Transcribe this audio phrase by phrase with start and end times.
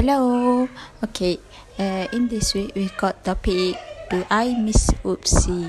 [0.00, 0.64] Hello.
[1.04, 1.36] Okay.
[1.76, 3.76] Uh, in this week we got topic.
[4.08, 5.68] Do I miss UPSI?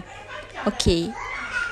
[0.72, 1.12] Okay.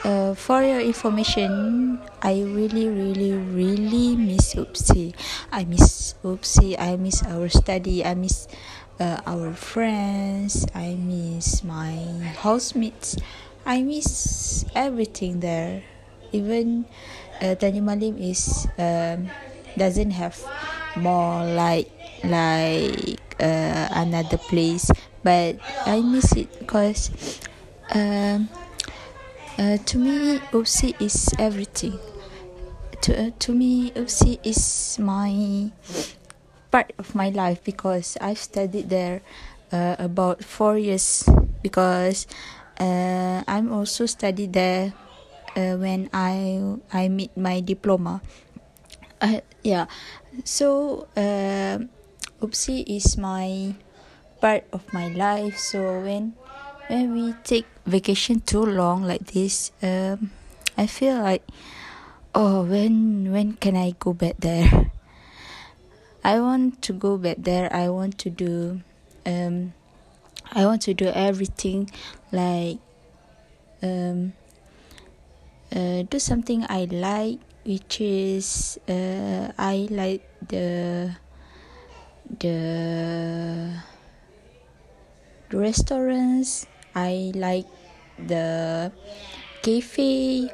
[0.04, 5.16] Uh, for your information, I really, really, really miss UPSI.
[5.56, 6.76] I miss UPSI.
[6.76, 8.04] I miss our study.
[8.04, 8.52] I miss
[9.00, 10.68] uh, our friends.
[10.76, 11.96] I miss my
[12.44, 13.16] housemates.
[13.64, 15.88] I miss everything there.
[16.36, 16.84] Even
[17.40, 19.32] uh, Malim is um,
[19.80, 20.36] doesn't have
[20.96, 21.92] more like
[22.24, 24.90] like uh, another place.
[25.24, 27.12] But I miss it because
[27.94, 28.50] um,
[29.58, 32.00] uh, to me UPSI is everything.
[33.02, 35.72] To uh, to me UPSI is my
[36.72, 39.22] part of my life because I've studied there
[39.72, 41.28] uh, about four years
[41.62, 42.28] because
[42.80, 44.94] uh, I'm also studied there
[45.56, 46.62] uh, when I
[46.94, 48.22] I meet my diploma
[49.22, 49.86] uh, yeah.
[50.44, 51.80] So uh,
[52.42, 53.76] UPSI is my
[54.42, 55.58] part of my life.
[55.58, 56.34] So when
[56.88, 60.32] when we take vacation too long like this um,
[60.78, 61.46] i feel like
[62.34, 64.92] oh when when can i go back there?
[66.24, 67.72] I want to go back there.
[67.74, 68.82] I want to do
[69.26, 69.74] um
[70.54, 71.90] i want to do everything
[72.32, 72.80] like
[73.84, 74.34] um
[75.76, 77.38] uh, do something i like
[77.70, 81.14] which is uh, I like the
[82.26, 82.58] the
[85.54, 86.66] restaurants.
[86.98, 87.70] I like
[88.18, 88.90] the
[89.62, 90.50] cafe.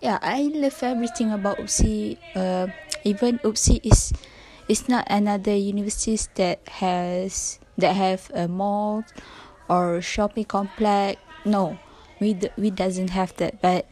[0.00, 2.16] Yeah, I love everything about UPSI.
[2.32, 2.72] Uh,
[3.04, 4.16] even UPSI is
[4.72, 9.04] is not another university that has that have a mall
[9.68, 11.20] or shopping complex.
[11.44, 11.76] No,
[12.24, 13.60] we we doesn't have that.
[13.60, 13.84] But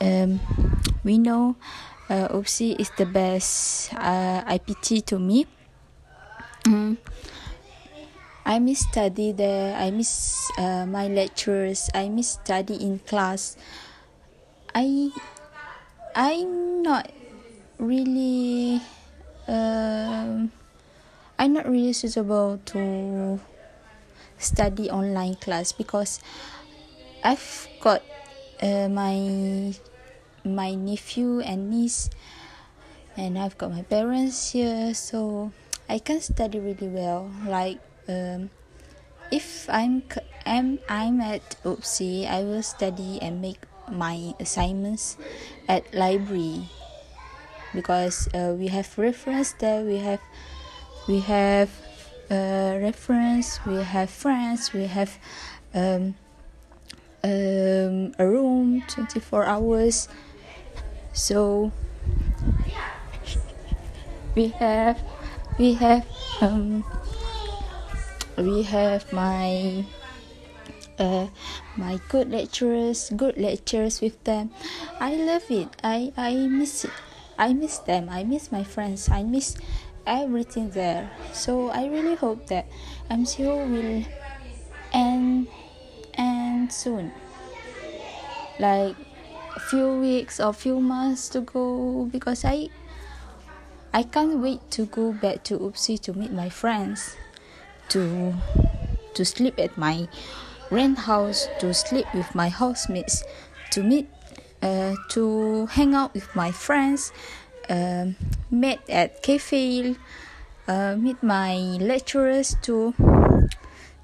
[0.00, 0.38] um,
[1.06, 1.54] we know
[2.10, 5.46] uh, is the best uh, IPT to me.
[6.66, 6.98] Mm.
[8.44, 9.78] I miss study there.
[9.78, 11.90] I miss uh, my lecturers.
[11.94, 13.56] I miss study in class.
[14.74, 15.10] I
[16.14, 17.10] I'm not
[17.78, 18.82] really
[19.46, 20.50] um,
[21.38, 23.38] I'm not really suitable to
[24.38, 26.18] study online class because
[27.22, 28.02] I've got
[28.62, 29.74] uh, my
[30.46, 32.10] my nephew and niece
[33.16, 35.52] and I've got my parents here so
[35.88, 37.30] I can study really well.
[37.46, 38.50] Like um,
[39.32, 40.02] if I'm
[40.44, 45.16] I'm I'm at UPSI I will study and make my assignments
[45.68, 46.68] at library.
[47.74, 50.20] Because uh, we have reference there we have
[51.08, 51.70] we have
[52.30, 55.18] uh, reference we have friends we have
[55.74, 56.14] um,
[57.22, 60.08] um, a room 24 hours
[61.16, 61.72] so
[64.36, 65.00] we have
[65.58, 66.06] we have
[66.42, 66.84] um
[68.36, 69.82] we have my
[70.98, 71.26] uh,
[71.76, 74.50] my good lecturers good lectures with them.
[75.00, 75.68] I love it.
[75.82, 76.92] I i miss it.
[77.38, 78.08] I miss them.
[78.12, 79.08] I miss my friends.
[79.08, 79.56] I miss
[80.06, 81.10] everything there.
[81.32, 82.68] So i really hope that
[83.10, 84.04] mco will
[84.92, 85.48] end
[86.12, 87.12] end soon.
[88.60, 88.96] Like
[89.58, 92.68] few weeks or few months to go because I
[93.92, 97.16] I can't wait to go back to UPSI to meet my friends
[97.88, 98.34] to
[99.14, 100.08] to sleep at my
[100.70, 103.24] rent house to sleep with my housemates
[103.70, 104.08] to meet
[104.62, 107.12] uh, to hang out with my friends
[107.70, 108.06] uh,
[108.50, 109.96] meet at cafe
[110.68, 112.92] uh, meet my lecturers to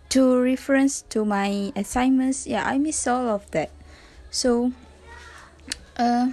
[0.08, 2.46] to reference to my assignments.
[2.46, 3.70] Yeah i miss all of that.
[4.30, 4.72] So
[5.96, 6.32] uh,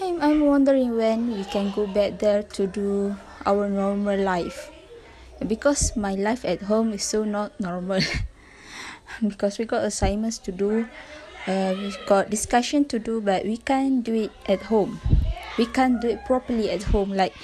[0.00, 4.70] I'm, I'm wondering when we can go back there to do our normal life.
[5.46, 8.00] Because my life at home is so not normal.
[9.26, 10.88] Because we got assignments to do
[11.46, 15.00] uh, we've got discussion to do but we can't do it at home.
[15.56, 17.34] We can't do it properly at home like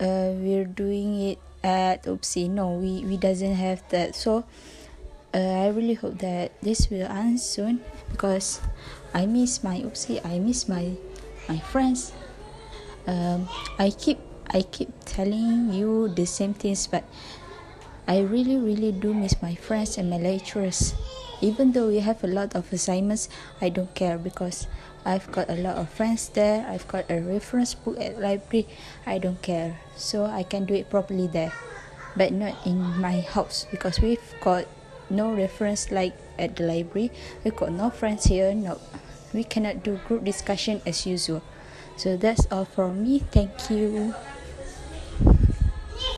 [0.00, 4.14] uh, we're doing it at UPSI no we we doesn't have that.
[4.14, 4.44] So
[5.32, 7.80] uh, i really hope that this will end soon
[8.14, 8.62] because
[9.10, 10.22] I miss my UPSI.
[10.22, 10.94] I miss my
[11.50, 12.14] my friends.
[13.10, 14.22] Um, I keep
[14.54, 17.02] I keep telling you the same things, but
[18.06, 20.94] I really really do miss my friends and my lecturers.
[21.42, 23.26] Even though we have a lot of assignments,
[23.60, 24.70] I don't care because
[25.04, 26.62] I've got a lot of friends there.
[26.70, 28.70] I've got a reference book at library.
[29.04, 31.52] I don't care, so I can do it properly there,
[32.16, 34.70] but not in my house because we've got
[35.14, 37.10] no reference like at the library.
[37.44, 38.52] We've got no friends here.
[38.54, 38.78] No
[39.34, 41.42] we cannot do group discussion as usual
[41.96, 44.14] so that's all from me thank you